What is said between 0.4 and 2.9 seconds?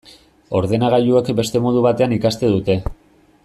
Ordenagailuek beste modu batean ikasten dute.